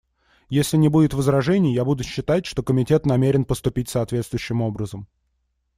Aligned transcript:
Если 0.49 0.77
не 0.77 0.87
будет 0.89 1.13
возражений, 1.13 1.75
я 1.75 1.85
буду 1.85 2.03
считать, 2.03 2.47
что 2.47 2.63
Комитет 2.63 3.05
намерен 3.05 3.45
поступить 3.45 3.87
соответствующим 3.89 4.59
образом. 4.59 5.07